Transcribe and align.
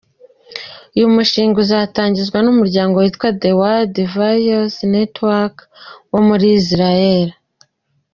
Uyu 0.95 1.07
mushinga 1.15 1.57
uzatangizwa 1.65 2.37
n’umuryango 2.41 2.95
witwa 2.97 3.27
‘The 3.41 3.51
World 3.59 3.95
Values 4.15 4.75
Network’ 4.93 5.57
wo 6.11 6.19
muri 6.27 6.45
Israel. 6.59 7.29